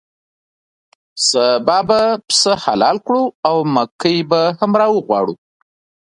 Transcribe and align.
سبا 1.29 1.77
به 1.87 2.01
پسه 2.27 2.51
حلال 2.63 2.97
کړو 3.05 3.23
او 3.47 3.55
مکۍ 3.75 4.17
به 4.29 4.41
هم 4.59 4.71
راوغواړو. 4.79 5.35